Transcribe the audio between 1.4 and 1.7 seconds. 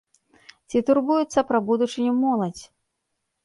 пра